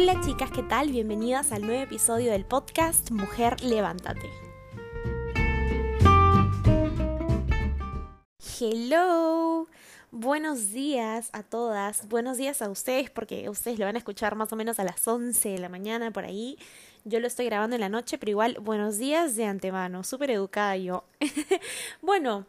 [0.00, 0.92] Hola chicas, ¿qué tal?
[0.92, 4.30] Bienvenidas al nuevo episodio del podcast Mujer Levántate.
[8.60, 9.66] Hello,
[10.12, 14.52] buenos días a todas, buenos días a ustedes porque ustedes lo van a escuchar más
[14.52, 16.56] o menos a las 11 de la mañana por ahí.
[17.04, 20.76] Yo lo estoy grabando en la noche, pero igual buenos días de antemano, súper educada
[20.76, 21.02] yo.
[22.02, 22.46] bueno,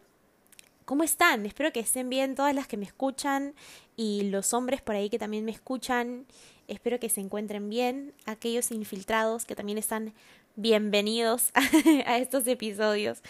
[0.89, 1.45] ¿Cómo están?
[1.45, 3.54] Espero que estén bien todas las que me escuchan
[4.00, 6.26] y los hombres por ahí que también me escuchan.
[6.70, 8.14] Espero que se encuentren bien.
[8.25, 10.14] Aquellos infiltrados que también están
[10.56, 11.52] bienvenidos
[12.06, 13.22] a estos episodios.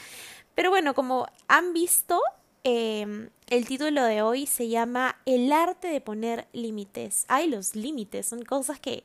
[0.54, 2.22] Pero bueno, como han visto,
[2.64, 7.26] em, el título de hoy se llama El arte de poner límites.
[7.30, 9.04] Hay los límites, son cosas que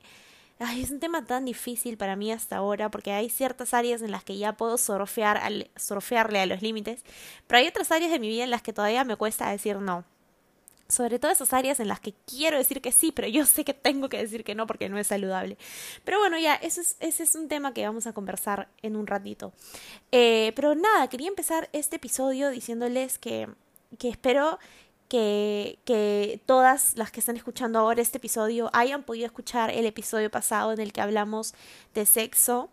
[0.59, 4.11] Ay, es un tema tan difícil para mí hasta ahora porque hay ciertas áreas en
[4.11, 7.03] las que ya puedo surfear al, surfearle a los límites,
[7.47, 10.05] pero hay otras áreas de mi vida en las que todavía me cuesta decir no.
[10.95, 13.75] Sobre todo esas áreas en las que quiero decir que sí, pero yo sé que
[13.75, 15.59] tengo que decir que no porque no es saludable.
[16.05, 19.07] Pero bueno, ya, ese es, ese es un tema que vamos a conversar en un
[19.07, 19.53] ratito.
[20.13, 23.49] Eh, pero nada, quería empezar este episodio diciéndoles que,
[23.99, 24.59] que espero
[25.09, 30.31] que, que todas las que están escuchando ahora este episodio hayan podido escuchar el episodio
[30.31, 31.55] pasado en el que hablamos
[31.95, 32.71] de sexo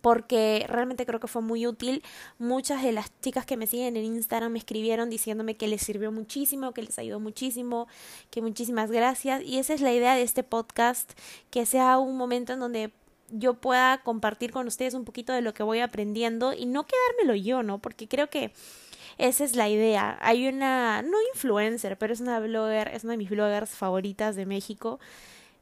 [0.00, 2.02] porque realmente creo que fue muy útil.
[2.38, 6.10] Muchas de las chicas que me siguen en Instagram me escribieron diciéndome que les sirvió
[6.12, 7.86] muchísimo, que les ayudó muchísimo,
[8.30, 9.42] que muchísimas gracias.
[9.42, 11.12] Y esa es la idea de este podcast,
[11.50, 12.92] que sea un momento en donde
[13.30, 17.34] yo pueda compartir con ustedes un poquito de lo que voy aprendiendo y no quedármelo
[17.34, 17.78] yo, ¿no?
[17.78, 18.52] Porque creo que
[19.18, 20.18] esa es la idea.
[20.20, 24.46] Hay una, no influencer, pero es una blogger, es una de mis bloggers favoritas de
[24.46, 25.00] México,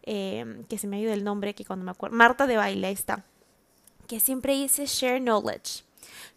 [0.02, 2.90] eh, que se me ha ido el nombre, que cuando me acuerdo, Marta de Baile,
[2.90, 3.24] está,
[4.10, 5.84] que siempre dice share knowledge,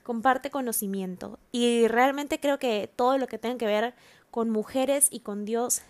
[0.03, 1.39] comparte conocimiento.
[1.51, 3.95] Y realmente creo que todo lo que tenga que ver
[4.29, 5.81] con mujeres y con Dios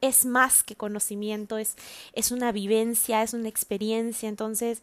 [0.00, 1.76] es más que conocimiento, es,
[2.12, 4.82] es una vivencia, es una experiencia, entonces,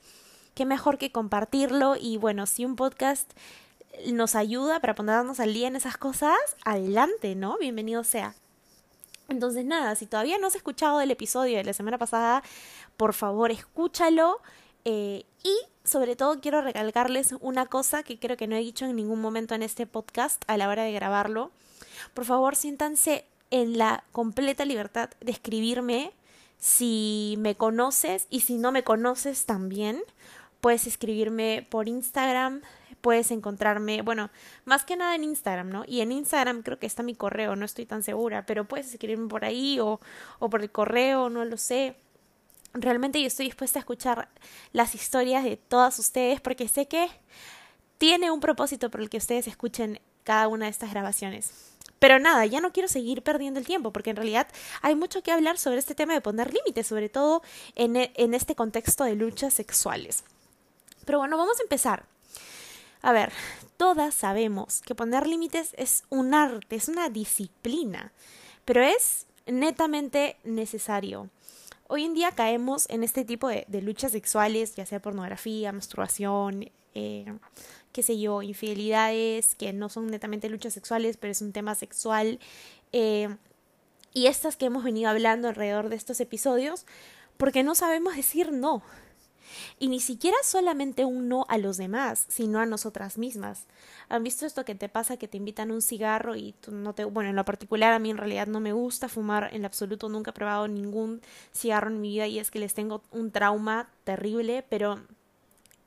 [0.53, 3.29] qué mejor que compartirlo y bueno, si un podcast
[4.13, 7.57] nos ayuda para ponernos al día en esas cosas, adelante, ¿no?
[7.57, 8.33] Bienvenido sea.
[9.27, 12.43] Entonces, nada, si todavía no has escuchado el episodio de la semana pasada,
[12.95, 14.39] por favor, escúchalo.
[14.85, 18.95] Eh, y sobre todo quiero recalcarles una cosa que creo que no he dicho en
[18.95, 21.51] ningún momento en este podcast a la hora de grabarlo.
[22.13, 26.13] Por favor, siéntanse en la completa libertad de escribirme
[26.57, 30.01] si me conoces y si no me conoces también.
[30.61, 32.61] Puedes escribirme por Instagram,
[33.01, 34.31] puedes encontrarme, bueno,
[34.65, 35.83] más que nada en Instagram, ¿no?
[35.87, 39.27] Y en Instagram creo que está mi correo, no estoy tan segura, pero puedes escribirme
[39.27, 39.99] por ahí o,
[40.39, 41.97] o por el correo, no lo sé.
[42.75, 44.27] Realmente yo estoy dispuesta a escuchar
[44.73, 47.09] las historias de todas ustedes porque sé que
[47.97, 51.51] tiene un propósito por el que ustedes escuchen cada una de estas grabaciones.
[51.99, 54.47] Pero nada, ya no quiero seguir perdiendo el tiempo, porque en realidad
[54.81, 57.41] hay mucho que hablar sobre este tema de poner límites, sobre todo
[57.75, 60.23] en, en este contexto de luchas sexuales.
[61.05, 62.05] Pero bueno, vamos a empezar.
[63.01, 63.31] A ver,
[63.77, 68.11] todas sabemos que poner límites es un arte, es una disciplina,
[68.65, 71.29] pero es netamente necesario.
[71.87, 77.31] Hoy en día caemos en este tipo de, luchas sexuales, ya sea pornografía, masturbación, eh,
[77.91, 82.39] qué sé yo, infidelidades, que no son netamente luchas sexuales, pero es un tema sexual.
[82.91, 83.35] Eh,
[84.13, 86.87] y estas que hemos venido hablando alrededor de estos episodios,
[87.37, 88.81] porque no sabemos decir no.
[89.79, 93.65] Y ni siquiera solamente un no a los demás, sino a nosotras mismas.
[94.09, 97.05] ¿Han visto esto que te pasa que te invitan un cigarro y tú no te...
[97.05, 100.09] Bueno, en lo particular a mí en realidad no me gusta fumar en lo absoluto,
[100.09, 101.21] nunca he probado ningún
[101.53, 104.99] cigarro en mi vida y es que les tengo un trauma terrible, pero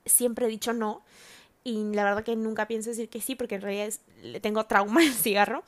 [0.05, 1.03] siempre he dicho no.
[1.63, 5.01] Y la verdad que nunca pienso decir que sí, porque en realidad le tengo trauma
[5.01, 5.63] al cigarro.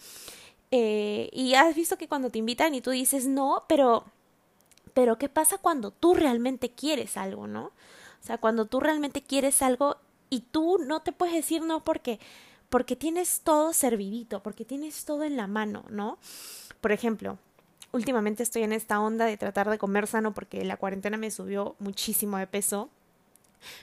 [0.71, 4.05] Eh, y has visto que cuando te invitan y tú dices no, pero
[4.93, 7.65] pero ¿qué pasa cuando tú realmente quieres algo, no?
[7.65, 9.97] O sea, cuando tú realmente quieres algo
[10.29, 12.19] y tú no te puedes decir no porque
[12.71, 16.17] porque tienes todo servidito, porque tienes todo en la mano, ¿no?
[16.79, 17.37] Por ejemplo,
[17.91, 21.75] últimamente estoy en esta onda de tratar de comer sano porque la cuarentena me subió
[21.79, 22.89] muchísimo de peso.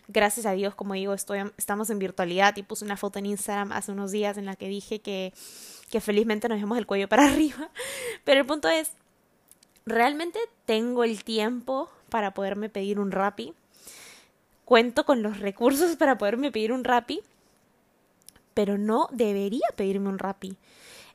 [0.08, 3.93] Gracias a Dios, como digo, estamos en virtualidad y puse una foto en Instagram hace
[3.93, 5.34] unos días en la que dije que,
[5.90, 7.70] que felizmente nos vemos el cuello para arriba.
[8.25, 8.93] Pero el punto es,
[9.88, 13.55] realmente tengo el tiempo para poderme pedir un Rappi.
[14.64, 17.20] Cuento con los recursos para poderme pedir un Rappi,
[18.55, 20.56] pero no debería pedirme un Rappi.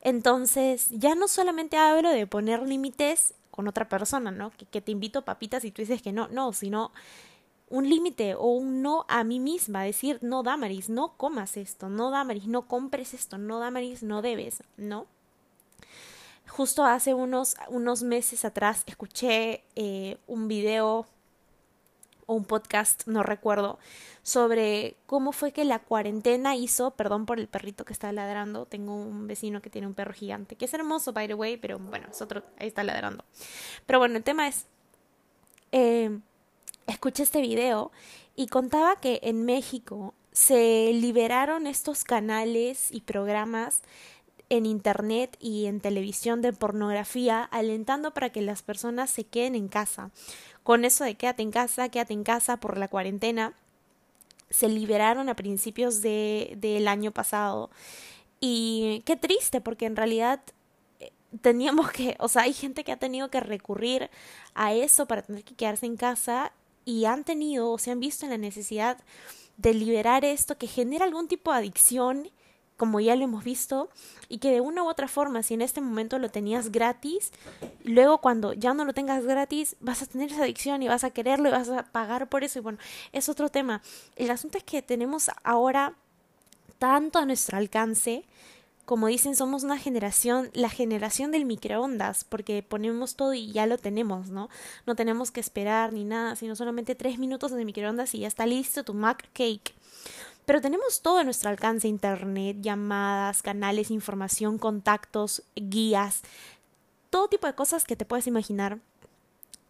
[0.02, 4.52] Entonces, ya no solamente hablo de poner límites con otra persona, ¿no?
[4.52, 6.92] Que, que te invito papitas y tú dices que no, no, sino
[7.70, 12.12] un límite o un no a mí misma, decir, no, Damaris, no comas esto, no,
[12.12, 15.08] Damaris, no compres esto, no, Damaris, no debes, ¿no?
[16.48, 21.08] Justo hace unos, unos meses atrás escuché eh, un video
[22.26, 23.80] o un podcast, no recuerdo,
[24.22, 28.96] sobre cómo fue que la cuarentena hizo, perdón por el perrito que está ladrando, tengo
[28.96, 32.08] un vecino que tiene un perro gigante, que es hermoso, by the way, pero bueno,
[32.10, 33.26] es otro, ahí está ladrando.
[33.86, 34.68] Pero bueno, el tema es,
[35.72, 36.20] eh,
[36.88, 37.92] escuché este video
[38.36, 43.84] y contaba que en México se liberaron estos canales y programas
[44.50, 49.68] en internet y en televisión de pornografía, alentando para que las personas se queden en
[49.68, 50.12] casa.
[50.64, 53.54] Con eso de quédate en casa, quédate en casa por la cuarentena,
[54.50, 57.72] se liberaron a principios de, del año pasado.
[58.40, 60.42] Y qué triste, porque en realidad
[61.00, 61.12] eh,
[61.42, 64.10] teníamos que, o sea, hay gente que ha tenido que recurrir
[64.54, 66.52] a eso para tener que quedarse en casa
[66.86, 68.98] y han tenido o se han visto en la necesidad
[69.58, 72.30] de liberar esto que genera algún tipo de adicción
[72.84, 73.90] como ya lo hemos visto,
[74.28, 77.32] y que de una u otra forma, si en este momento lo tenías gratis,
[77.86, 81.12] luego cuando ya no lo tengas gratis, vas a tener esa adicción y vas a
[81.12, 82.60] quererlo y vas a pagar por eso.
[82.60, 82.78] Y bueno,
[83.14, 83.82] es otro tema.
[84.18, 85.94] El asunto es que tenemos ahora
[86.78, 88.26] tanto a nuestro alcance,
[88.84, 93.78] como dicen, somos una generación, la generación del microondas, porque ponemos todo y ya lo
[93.78, 94.50] tenemos, ¿no?
[94.86, 98.46] No tenemos que esperar ni nada, sino solamente tres minutos de microondas y ya está
[98.46, 99.74] listo tu Mac Cake.
[100.46, 106.22] Pero tenemos todo a nuestro alcance, internet, llamadas, canales, información, contactos, guías,
[107.10, 108.80] todo tipo de cosas que te puedes imaginar.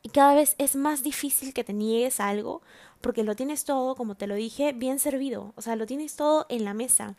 [0.01, 2.61] Y cada vez es más difícil que te niegues algo
[3.01, 5.53] porque lo tienes todo, como te lo dije, bien servido.
[5.55, 7.15] O sea, lo tienes todo en la mesa.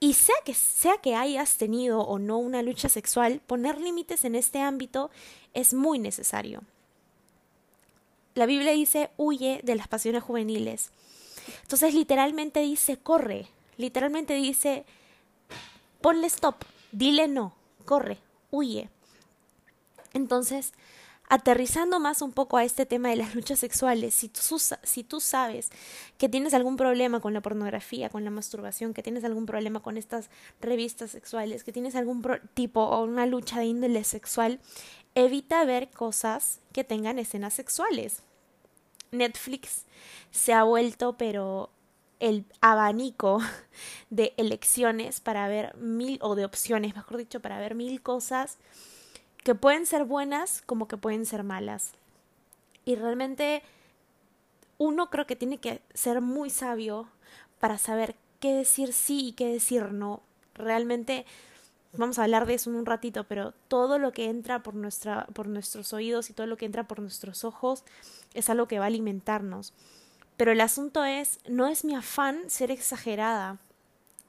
[0.00, 4.36] Y sea que, sea que hayas tenido o no una lucha sexual, poner límites en
[4.36, 5.10] este ámbito
[5.54, 6.62] es muy necesario.
[8.34, 10.92] La Biblia dice, huye de las pasiones juveniles.
[11.62, 13.46] Entonces literalmente dice, corre,
[13.76, 14.84] literalmente dice,
[16.00, 16.56] ponle stop,
[16.92, 17.54] dile no,
[17.84, 18.18] corre,
[18.50, 18.90] huye.
[20.12, 20.72] Entonces,
[21.28, 24.40] aterrizando más un poco a este tema de las luchas sexuales, si tú,
[24.82, 25.70] si tú sabes
[26.16, 29.96] que tienes algún problema con la pornografía, con la masturbación, que tienes algún problema con
[29.96, 30.30] estas
[30.60, 32.24] revistas sexuales, que tienes algún
[32.54, 34.60] tipo o una lucha de índole sexual,
[35.14, 38.22] evita ver cosas que tengan escenas sexuales.
[39.10, 39.84] Netflix
[40.30, 41.70] se ha vuelto, pero
[42.20, 43.40] el abanico
[44.10, 48.58] de elecciones para ver mil, o de opciones, mejor dicho, para ver mil cosas
[49.44, 51.92] que pueden ser buenas como que pueden ser malas.
[52.84, 53.62] Y realmente
[54.78, 57.08] uno creo que tiene que ser muy sabio
[57.58, 60.22] para saber qué decir sí y qué decir no.
[60.54, 61.26] Realmente
[61.92, 65.26] vamos a hablar de eso en un ratito, pero todo lo que entra por, nuestra,
[65.32, 67.84] por nuestros oídos y todo lo que entra por nuestros ojos
[68.34, 69.72] es algo que va a alimentarnos.
[70.36, 73.58] Pero el asunto es, no es mi afán ser exagerada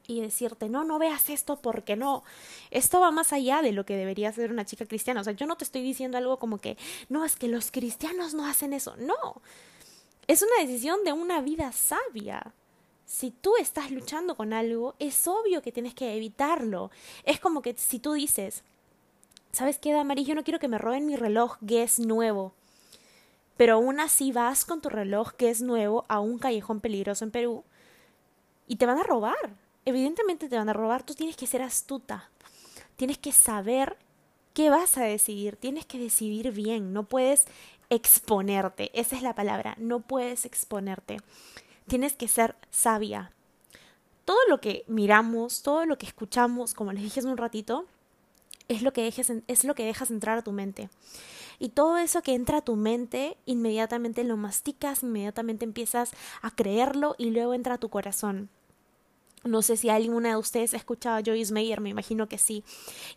[0.07, 2.23] y decirte, no, no veas esto porque no.
[2.71, 5.21] Esto va más allá de lo que debería ser una chica cristiana.
[5.21, 6.77] O sea, yo no te estoy diciendo algo como que,
[7.09, 8.95] no, es que los cristianos no hacen eso.
[8.97, 9.41] No.
[10.25, 12.53] Es una decisión de una vida sabia
[13.09, 16.91] si tú estás luchando con algo, es obvio que tienes que evitarlo.
[17.23, 18.63] Es como que si tú dices,
[19.51, 20.27] ¿sabes qué, Damaris?
[20.27, 22.53] Yo no quiero que me roben mi reloj que es nuevo.
[23.57, 27.31] Pero aún así vas con tu reloj que es nuevo a un callejón peligroso en
[27.31, 27.63] Perú
[28.67, 29.56] y te van a robar.
[29.85, 31.01] Evidentemente te van a robar.
[31.01, 32.29] Tú tienes que ser astuta.
[32.95, 33.97] Tienes que saber
[34.53, 35.56] qué vas a decidir.
[35.56, 36.94] Tienes que decidir bien.
[36.94, 37.47] No puedes
[37.89, 38.92] exponerte.
[38.94, 39.75] Esa es la palabra.
[39.80, 41.18] No puedes exponerte
[41.89, 43.33] tienes que ser sabia.
[44.23, 47.85] Todo lo que miramos, todo lo que escuchamos, como les dije hace un ratito,
[48.69, 50.89] es lo que dejes, es lo que dejas entrar a tu mente.
[51.57, 57.15] Y todo eso que entra a tu mente, inmediatamente lo masticas, inmediatamente empiezas a creerlo
[57.17, 58.49] y luego entra a tu corazón.
[59.43, 62.63] No sé si alguna de ustedes ha escuchado a Joyce Meyer, me imagino que sí.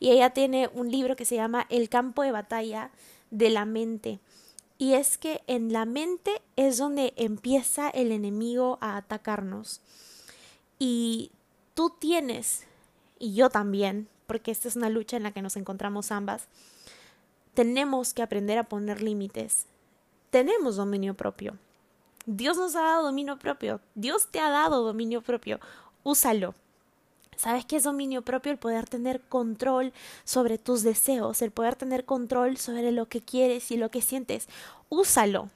[0.01, 2.91] Y ella tiene un libro que se llama El campo de batalla
[3.31, 4.21] de la mente.
[4.83, 9.81] Y es que en la mente es donde empieza el enemigo a atacarnos.
[10.81, 11.31] Y
[11.75, 12.65] tú tienes,
[13.21, 16.49] y yo también, porque esta es una lucha en la que nos encontramos ambas,
[17.55, 19.67] tenemos que aprender a poner límites.
[20.31, 21.57] Tenemos dominio propio.
[22.27, 23.81] Dios nos ha dado dominio propio.
[23.95, 25.61] Dios te ha dado dominio propio.
[26.03, 26.57] Úsalo.
[27.43, 28.53] ¿Sabes qué es dominio propio?
[28.53, 33.73] El poder tener control sobre tus deseos, el poder tener control sobre lo que quieres
[33.73, 34.47] y lo que sientes.
[34.91, 35.51] Úsalo.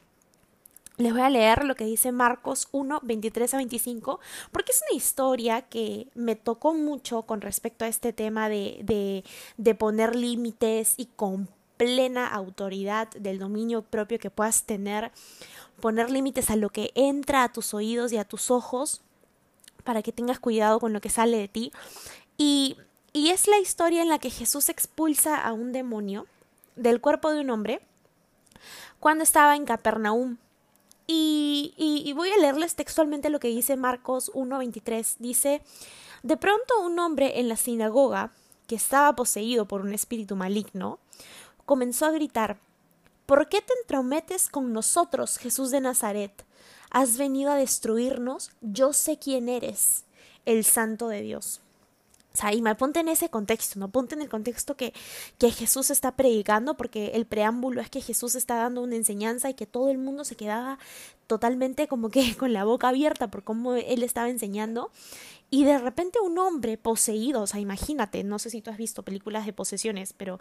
[0.97, 4.19] Les voy a leer lo que dice Marcos 1, 23 a 25,
[4.51, 9.23] porque es una historia que me tocó mucho con respecto a este tema de, de,
[9.57, 15.13] de poner límites y con plena autoridad del dominio propio que puedas tener,
[15.81, 19.03] poner límites a lo que entra a tus oídos y a tus ojos
[19.87, 21.73] para que tengas cuidado con lo que sale de ti.
[22.37, 22.77] Y,
[23.15, 26.27] y es la historia en la que Jesús expulsa a un demonio
[26.75, 27.81] del cuerpo de un hombre
[29.01, 30.37] cuando estaba en Capernaum.
[31.07, 35.17] Y, y, voy a leerles textualmente lo que dice Marcos 1.23.
[35.21, 35.63] Dice,
[36.23, 38.33] de pronto un hombre en la sinagoga,
[38.67, 40.99] que estaba poseído por un espíritu maligno,
[41.65, 42.59] comenzó a gritar,
[43.27, 46.45] ¿Por qué te entrometes con nosotros, Jesús de Nazaret?
[46.97, 48.53] ¿Has venido a destruirnos?
[48.63, 50.07] Yo sé quién eres,
[50.47, 51.61] el Santo de Dios.
[52.37, 54.93] O sea, y me ponte en ese contexto, no ponte en el contexto que,
[55.39, 59.55] que Jesús está predicando, porque el preámbulo es que Jesús está dando una enseñanza y
[59.55, 60.79] que todo el mundo se quedaba
[61.29, 64.91] totalmente como que con la boca abierta por cómo él estaba enseñando.
[65.49, 69.03] Y de repente un hombre poseído, o sea, imagínate, no sé si tú has visto
[69.03, 70.39] películas de posesiones, pero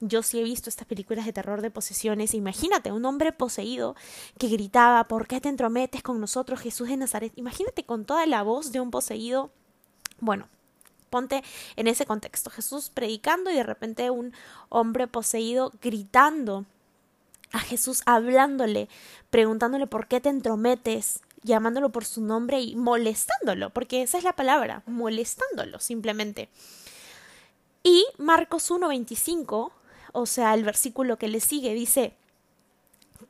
[0.00, 2.32] yo sí he visto estas películas de terror de posesiones.
[2.32, 3.96] Imagínate, un hombre poseído
[4.38, 7.32] que gritaba, ¿por qué te entrometes con nosotros, Jesús de Nazaret?
[7.36, 9.50] Imagínate con toda la voz de un poseído.
[10.20, 10.48] Bueno,
[11.14, 11.44] Ponte
[11.76, 12.50] en ese contexto.
[12.50, 14.32] Jesús predicando y de repente un
[14.68, 16.64] hombre poseído gritando
[17.52, 18.88] a Jesús, hablándole,
[19.30, 24.34] preguntándole por qué te entrometes, llamándolo por su nombre y molestándolo, porque esa es la
[24.34, 26.48] palabra, molestándolo simplemente.
[27.84, 29.70] Y Marcos 1.25,
[30.10, 32.16] o sea, el versículo que le sigue, dice,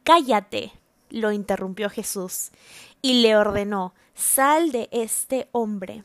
[0.05, 0.73] Cállate,
[1.11, 2.51] lo interrumpió Jesús,
[3.03, 6.03] y le ordenó, Sal de este hombre.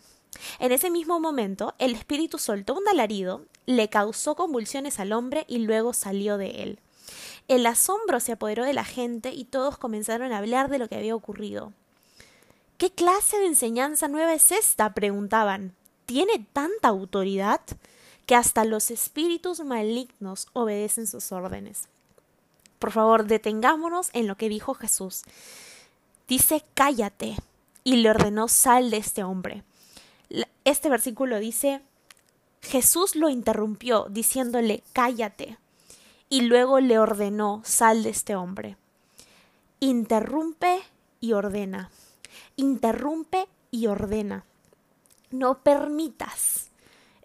[0.60, 5.60] En ese mismo momento, el espíritu soltó un alarido, le causó convulsiones al hombre y
[5.60, 6.80] luego salió de él.
[7.48, 10.96] El asombro se apoderó de la gente y todos comenzaron a hablar de lo que
[10.96, 11.74] había ocurrido.
[12.78, 14.94] ¿Qué clase de enseñanza nueva es esta?
[14.94, 15.74] preguntaban.
[16.06, 17.62] ¿Tiene tanta autoridad
[18.26, 21.88] que hasta los espíritus malignos obedecen sus órdenes?
[22.78, 25.24] Por favor, detengámonos en lo que dijo Jesús.
[26.28, 27.36] Dice, cállate,
[27.84, 29.64] y le ordenó, sal de este hombre
[30.64, 31.82] este versículo dice,
[32.62, 35.58] Jesús lo interrumpió diciéndole, cállate,
[36.30, 38.78] y luego le ordenó, sal de este hombre.
[39.80, 40.82] Interrumpe
[41.20, 41.90] y ordena.
[42.56, 44.46] Interrumpe y ordena.
[45.32, 46.69] No permitas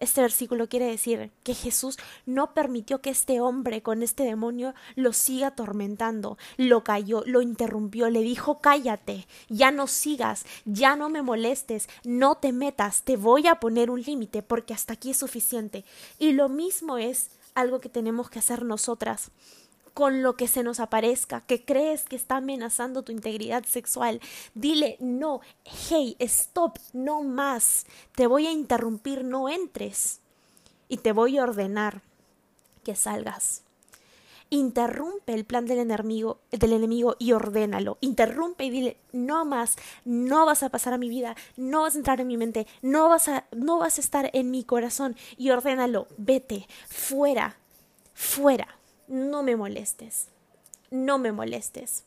[0.05, 5.13] este versículo quiere decir que Jesús no permitió que este hombre con este demonio lo
[5.13, 11.21] siga atormentando, lo cayó, lo interrumpió, le dijo cállate, ya no sigas, ya no me
[11.21, 15.83] molestes, no te metas, te voy a poner un límite porque hasta aquí es suficiente.
[16.19, 19.31] Y lo mismo es algo que tenemos que hacer nosotras
[19.95, 24.19] con lo que se nos aparezca, que crees que está amenazando tu integridad sexual.
[24.53, 25.39] Dile, no,
[25.89, 27.85] hey, stop, no más.
[28.13, 30.19] Te voy a interrumpir, no entres.
[30.89, 32.01] Y te voy a ordenar
[32.83, 33.63] que salgas.
[34.49, 37.97] Interrumpe el plan del enemigo, del enemigo y ordénalo.
[38.01, 41.99] Interrumpe y dile, no más, no vas a pasar a mi vida, no vas a
[41.99, 45.15] entrar en mi mente, no vas a, no vas a estar en mi corazón.
[45.37, 47.55] Y ordénalo, vete, fuera,
[48.13, 50.27] fuera no me molestes,
[50.91, 52.03] no me molestes.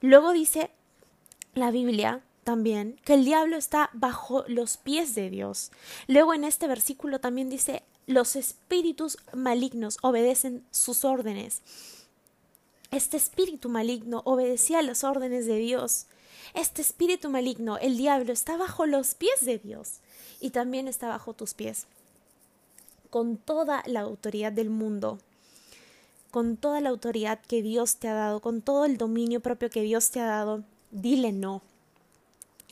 [0.00, 0.70] Luego dice
[1.54, 5.70] la Biblia también que el diablo está bajo los pies de Dios.
[6.06, 11.60] Luego en este versículo también dice, los espíritus malignos obedecen sus órdenes.
[12.90, 16.06] Este espíritu maligno obedecía las órdenes de Dios.
[16.54, 19.98] Este espíritu maligno, el diablo, está bajo los pies de Dios
[20.40, 21.86] y también está bajo tus pies.
[23.10, 25.18] Con toda la autoridad del mundo,
[26.30, 29.82] con toda la autoridad que Dios te ha dado, con todo el dominio propio que
[29.82, 31.62] Dios te ha dado, dile no.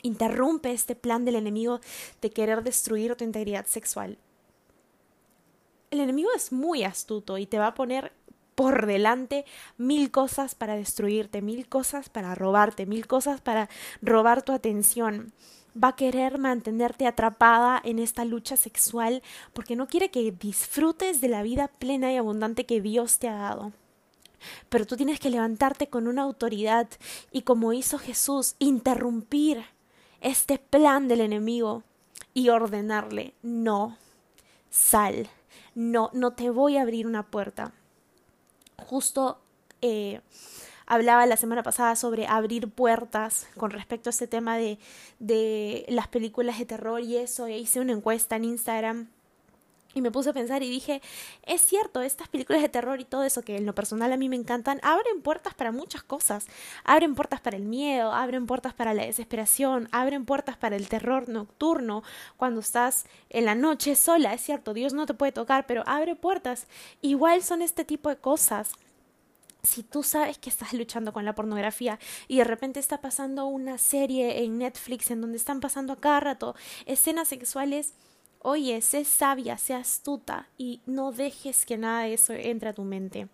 [0.03, 1.79] Interrumpe este plan del enemigo
[2.21, 4.17] de querer destruir tu integridad sexual.
[5.89, 8.11] El enemigo es muy astuto y te va a poner
[8.55, 9.45] por delante
[9.77, 13.69] mil cosas para destruirte, mil cosas para robarte, mil cosas para
[14.01, 15.31] robar tu atención
[15.81, 19.21] va a querer mantenerte atrapada en esta lucha sexual
[19.53, 23.35] porque no quiere que disfrutes de la vida plena y abundante que Dios te ha
[23.35, 23.73] dado.
[24.69, 26.87] Pero tú tienes que levantarte con una autoridad
[27.31, 29.63] y como hizo Jesús, interrumpir
[30.21, 31.83] este plan del enemigo
[32.33, 33.97] y ordenarle, no,
[34.69, 35.27] sal,
[35.75, 37.73] no, no te voy a abrir una puerta.
[38.77, 39.39] Justo
[39.81, 40.21] eh,
[40.87, 44.79] hablaba la semana pasada sobre abrir puertas con respecto a este tema de,
[45.19, 49.07] de las películas de terror y eso, e hice una encuesta en Instagram
[49.97, 51.01] y me puse a pensar y dije,
[51.43, 54.29] es cierto, estas películas de terror y todo eso que en lo personal a mí
[54.29, 56.45] me encantan, abren puertas para muchas cosas.
[56.83, 61.29] Abren puertas para el miedo, abren puertas para la desesperación, abren puertas para el terror
[61.29, 62.03] nocturno
[62.37, 64.33] cuando estás en la noche sola.
[64.35, 66.67] Es cierto, Dios no te puede tocar, pero abre puertas.
[67.01, 68.73] Igual son este tipo de cosas
[69.67, 73.77] si tú sabes que estás luchando con la pornografía y de repente está pasando una
[73.77, 76.55] serie en Netflix en donde están pasando a cada rato
[76.85, 77.93] escenas sexuales,
[78.39, 82.83] oye, sé sabia, sé astuta y no dejes que nada de eso entre a tu
[82.83, 83.27] mente.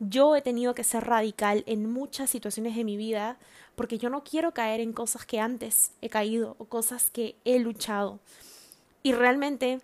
[0.00, 3.38] Yo he tenido que ser radical en muchas situaciones de mi vida
[3.76, 7.60] porque yo no quiero caer en cosas que antes he caído o cosas que he
[7.60, 8.18] luchado.
[9.04, 9.80] Y realmente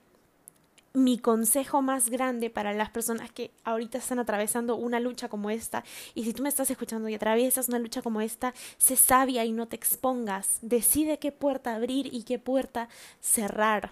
[0.95, 5.85] mi consejo más grande para las personas que ahorita están atravesando una lucha como esta,
[6.15, 9.53] y si tú me estás escuchando y atraviesas una lucha como esta, sé sabia y
[9.53, 12.89] no te expongas, decide qué puerta abrir y qué puerta
[13.21, 13.91] cerrar.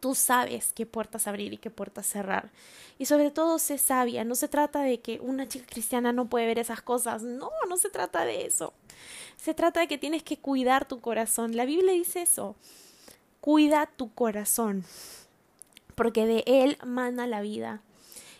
[0.00, 2.50] Tú sabes qué puertas abrir y qué puertas cerrar.
[2.98, 4.24] Y sobre todo, sé sabia.
[4.24, 7.22] No se trata de que una chica cristiana no puede ver esas cosas.
[7.22, 8.72] No, no se trata de eso.
[9.36, 11.54] Se trata de que tienes que cuidar tu corazón.
[11.54, 12.56] La Biblia dice eso.
[13.42, 14.86] Cuida tu corazón.
[16.00, 17.82] Porque de él mana la vida.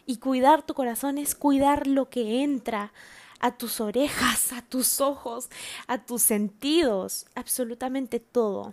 [0.06, 2.90] Y cuidar tu corazón es cuidar lo que entra
[3.38, 5.50] a tus orejas, a tus ojos,
[5.86, 8.72] a tus sentidos, absolutamente todo.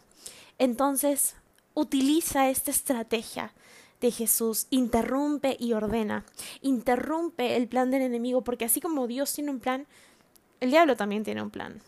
[0.58, 1.36] Entonces,
[1.74, 3.52] utiliza esta estrategia
[4.00, 6.24] de Jesús, interrumpe y ordena,
[6.62, 9.86] interrumpe el plan del enemigo, porque así como Dios tiene un plan,
[10.62, 11.82] el diablo también tiene un plan.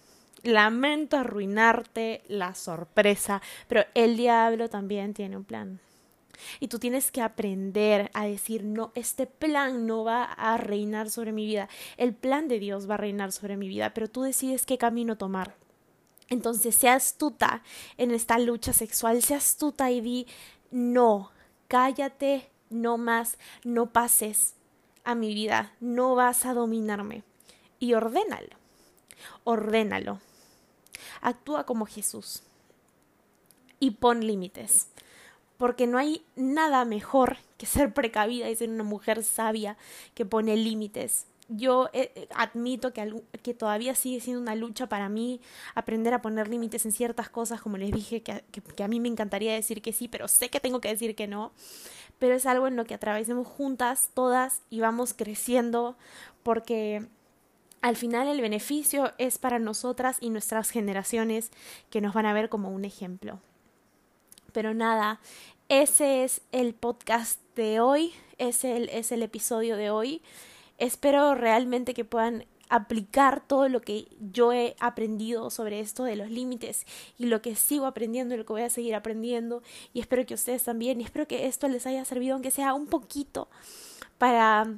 [0.44, 5.80] Lamento arruinarte la sorpresa, pero el diablo también tiene un plan.
[6.60, 11.32] Y tú tienes que aprender a decir, no, este plan no va a reinar sobre
[11.32, 14.66] mi vida, el plan de Dios va a reinar sobre mi vida, pero tú decides
[14.66, 15.56] qué camino tomar.
[16.30, 17.64] Entonces, sea astuta
[17.98, 20.28] en esta lucha sexual, sea astuta y di,
[20.72, 21.32] no,
[21.68, 24.56] cállate, no más, no pases
[25.04, 27.24] a mi vida, no vas a dominarme.
[27.80, 28.56] Y ordénalo,
[29.44, 30.20] ordénalo.
[31.22, 32.44] Actúa como Jesús
[33.80, 34.90] y pon límites,
[35.60, 39.78] porque no hay nada mejor que ser precavida y ser una mujer sabia
[40.16, 45.42] que pone límites yo eh, eh, admito que, todavía sigue siendo una lucha para mí
[45.76, 49.10] aprender a poner límites en ciertas cosas, como les dije, que, que, a mí me
[49.10, 51.52] encantaría decir que sí, pero sé que tengo que decir que no.
[52.20, 55.98] Pero es algo en lo que atravesemos juntas, todas, y vamos creciendo,
[56.44, 57.08] porque
[57.82, 61.52] al final el beneficio es para nosotras y nuestras generaciones
[61.90, 63.40] que nos van a ver como un ejemplo.
[64.60, 65.22] Pero nada,
[65.70, 70.22] ese es el podcast de hoy, ese es el episodio de hoy
[70.78, 76.30] espero realmente que puedan aplicar todo lo que yo he aprendido sobre esto de los
[76.30, 76.86] límites
[77.18, 80.34] y lo que sigo aprendiendo y lo que voy a seguir aprendiendo y espero que
[80.34, 83.48] ustedes también y espero que esto les haya servido aunque sea un poquito
[84.18, 84.74] para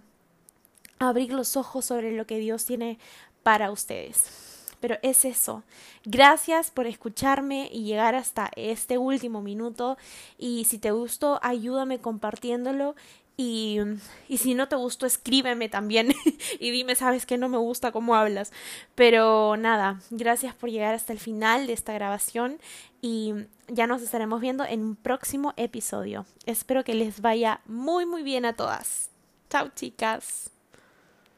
[0.99, 2.99] abrir los ojos sobre lo que Dios tiene
[3.41, 4.50] para ustedes.
[4.81, 5.63] Pero es eso.
[6.03, 9.97] Gracias por escucharme y llegar hasta este último minuto.
[10.37, 12.95] Y si te gustó, ayúdame compartiéndolo
[13.37, 13.79] y,
[14.27, 16.13] y, si no te gustó, escríbeme también
[16.59, 18.51] y dime, sabes que no me gusta cómo hablas.
[18.95, 22.59] Pero nada, gracias por llegar hasta el final de esta grabación
[23.01, 23.33] y
[23.67, 26.25] ya nos estaremos viendo en un próximo episodio.
[26.45, 29.09] Espero que les vaya muy muy bien a todas.
[29.49, 30.51] Chao chicas.